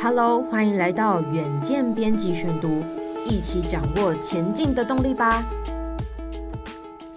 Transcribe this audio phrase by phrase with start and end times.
[0.00, 2.84] Hello，欢迎来到远见编辑选读，
[3.26, 5.44] 一起掌握前进的动力吧。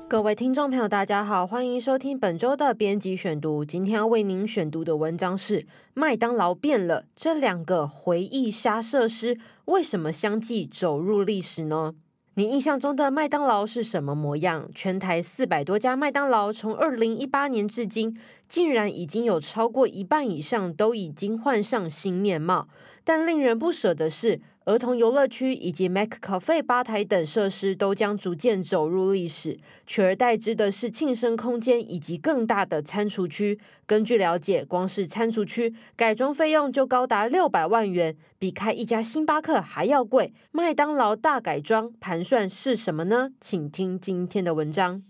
[0.07, 3.63] 各位听众朋友，大家好，欢迎收听本周的编辑选读。
[3.63, 5.61] 今天要为您选读的文章是
[5.93, 11.93] 《麦当劳变了》，这两个回忆杀设施为什么相继走入历史呢？
[12.35, 14.69] 你印象中的麦当劳是什么模样？
[14.73, 22.69] 全台四百多家麦当劳，从二零一八年至今，竟然已经有超过一半以上都已经换上新面貌。
[23.03, 24.39] 但令人不舍的是，
[24.71, 33.59] 儿童游乐区以及 Mac Cafe 吧台等设施都将逐渐走入历史，取而代之的是庆生空间以及更大的餐厨区。
[33.85, 40.31] 根据了解，光是餐厨区改装费用就高达六百万元，比开一家星巴克还要贵。
[40.53, 43.31] 麦当劳大改装盘算是什么呢？
[43.41, 45.03] 请听今天的文章。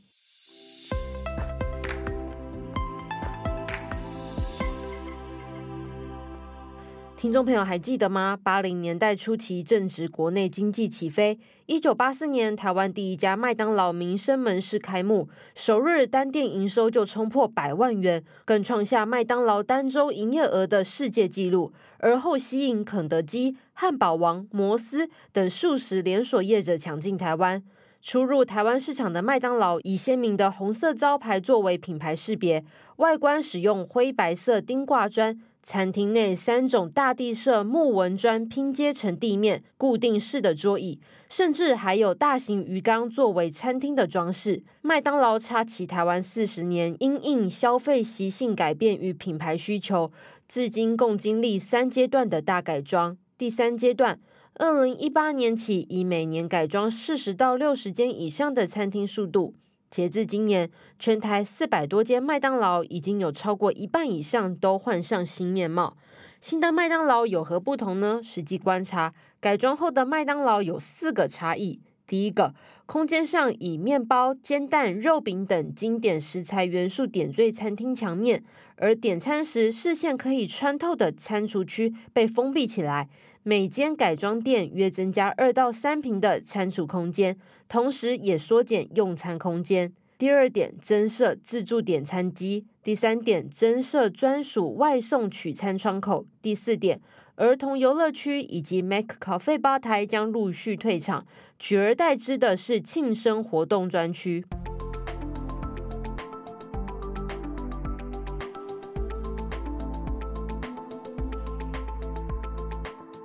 [7.21, 8.35] 听众朋友还记得吗？
[8.41, 11.37] 八零年代初期正值国内经济起飞，
[11.67, 21.71] 一九八四年台湾第一家麦当劳民生门市开幕，首日单店营收就冲破百万元，更创下麦当劳单周营业额的世界纪录。
[21.99, 27.61] 而后吸引肯德基、汉堡王、摩斯等数十连锁业者抢进台湾。
[28.01, 35.39] 初入台湾市场的麦当劳，以鲜明的红色招牌作为品牌识别，外观使用灰白色钉挂砖。
[35.63, 44.63] 餐厅内三种大地色木纹砖拼接成地面固定式的桌椅，甚至还有大型鱼缸作为餐厅的装饰。
[44.81, 50.11] 麦当劳插旗台湾四十年，因应消费习性改变与品牌需求，
[50.47, 53.15] 至今共经历三阶段的大改装。
[53.37, 54.19] 第三阶段，
[54.55, 59.53] 二零一八年起，以每年改装四十到六十间以上的餐厅速度。
[59.91, 65.97] 截至今年，全台四百多间麦当劳已经有超过一半以上都换上新面貌。
[66.39, 68.21] 新的麦当劳有何不同呢？
[68.23, 71.81] 实际观察，改装后的麦当劳有四个差异。
[72.07, 78.43] 第一个，空间上以面包、煎蛋、肉饼等经典食材元素点缀餐厅墙面，
[78.77, 83.09] 而点餐时视线可以穿透的餐厨区被封闭起来。
[83.43, 87.35] 每间改装店约增加二到三坪的餐厨空间，
[87.67, 89.91] 同时也缩减用餐空间。
[90.19, 97.01] 第二点，增设自助点餐机；第三点，增设专属外送取餐窗口；第四点，
[97.35, 101.25] 儿童游乐区以及 McCafe 吧台将陆续退场，
[101.57, 104.45] 取而代之的是庆生活动专区。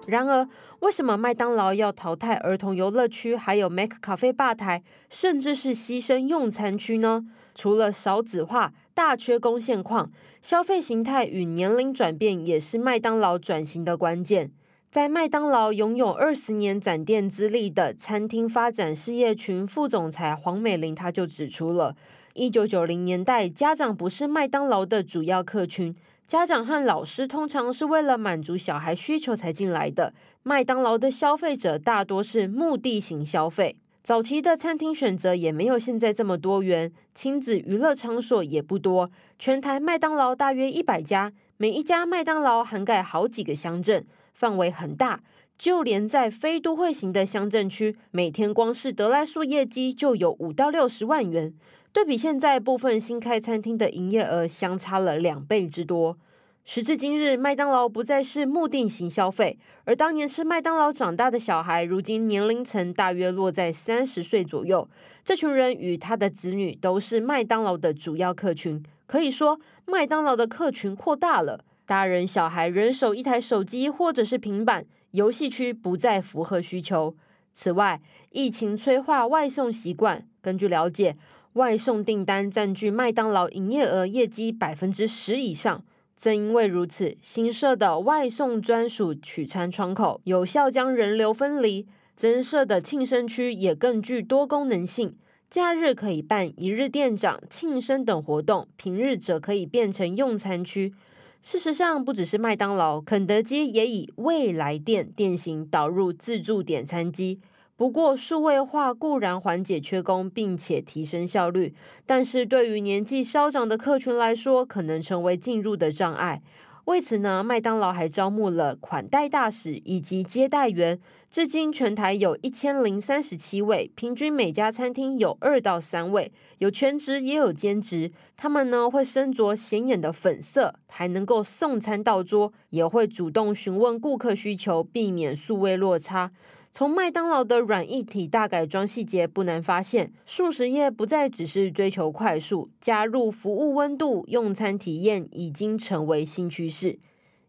[0.07, 0.49] 然而，
[0.81, 7.25] 为什么麦当劳要淘汰儿童游乐区，还有 McCafe 吧台，甚至是牺牲用餐区呢？
[7.55, 14.51] 除了少子化、大缺工现况，消费形态与年龄转变也是麦当劳转型的关键。
[14.91, 21.95] 在麦当劳拥有二十年展店资历的餐厅发展事业群副总裁黄美玲，她就指出了，
[22.35, 25.95] 一九九零年代，家长不是麦当劳的主要客群。
[26.27, 30.13] 家长和老师通常是为了满足小孩需求才进来的。
[30.43, 33.77] 麦当劳的消费者大多是目的型消费。
[34.03, 39.09] 早期的餐厅选择也没有现在这么多元，亲子娱乐场所也不多。
[39.39, 44.05] 全台麦当劳大约一百家，每一家麦当劳涵盖好几个乡镇，
[44.35, 45.21] 范围很大。
[45.57, 51.55] 就连在非都会型的乡镇区，每天光是得来速业绩就有五到六十万元。
[51.97, 56.19] 对比现在部分新开餐厅的营业额相差了两倍之多。
[56.63, 64.87] 时至今日，麦当劳不再是目的型消费，而当年吃麦当劳长大的小孩，如今年龄层大约落在三十岁左右。
[65.25, 71.65] 这群人与他的子女都是麦当劳的主要客群，可以说麦当劳的客群扩大了。
[71.87, 77.17] 大人小孩人手一台手机或者是平板，游戏区不再符合需求。
[77.55, 78.03] 此外，
[78.33, 81.17] 疫情催化外送习惯，根据了解。
[81.57, 85.83] 外送订单占据麦当劳营业额业绩百分之十以上。
[86.15, 95.17] 正因为如此，新设的外送专属取餐窗口有效将人流分离，增设的庆生区也更具多功能性。
[95.49, 100.93] 假日可以办一日店长、庆生等活动，平日则可以变成用餐区。
[101.41, 107.41] 事实上，不只是麦当劳，肯德基也以未来店店型导入自助点餐机。
[107.77, 111.75] 不过，数位化固然缓解缺工，并且提升效率，
[112.07, 116.41] 但是对于年纪稍长的客群来说，可能成为进入的障碍。
[116.87, 120.99] 为此呢，麦当劳还招募了款待大使以及接待员。
[121.31, 128.11] 至今全台有一千零三十七位，平均每家餐厅有二到三位，有全职也有兼职。
[128.37, 136.31] 他们呢会身着显眼的粉色，还能够送餐到桌，也会主动询问顾客需求，避免素位落差。
[136.79, 146.99] 从麦当劳的软一体大改装细节不难发现，素食业不再只是追求快速，加入服务温度、用餐体验已经成为新趋势。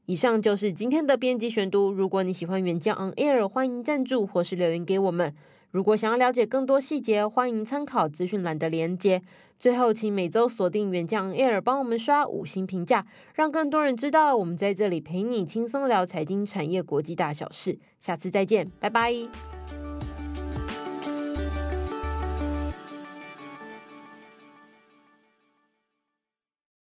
[0.06, 1.92] 以上就是今天的编辑选读。
[1.92, 5.36] 如果你喜欢原教 On Air，欢迎赞助或是留言给我们。
[5.72, 9.22] 如果想要了解更多细节，欢迎参考资讯栏的连接。
[9.60, 17.80] 最后，请每周锁定远酱 Air，帮我们刷五星评价，让更多人知道我们在这里陪你轻松聊财经、产业、国际大小事。
[18.00, 19.87] 下次再见，拜拜。